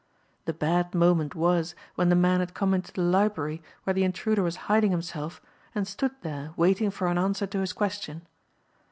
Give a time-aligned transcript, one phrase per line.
[0.45, 4.41] The bad moment was when the man had come into the library where the intruder
[4.41, 5.39] was hiding himself
[5.75, 8.25] and stood there waiting for an answer to his question.